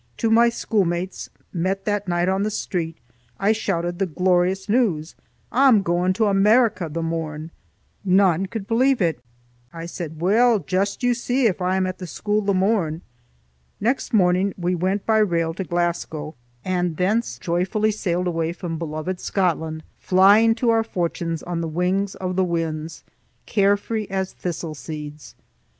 [0.17, 2.97] To my schoolmates, met that night on the street,
[3.39, 5.13] I shouted the glorious news,
[5.51, 7.51] "I'm gan to Amaraka the morn!"
[8.03, 9.19] None could believe it.
[9.71, 13.03] I said, "Weel, just you see if I am at the skule the morn!"
[13.79, 16.33] Next morning we went by rail to Glasgow
[16.65, 22.15] and thence joyfully sailed away from beloved Scotland, flying to our fortunes on the wings
[22.15, 23.03] of the winds,
[23.45, 25.35] care free as thistle seeds.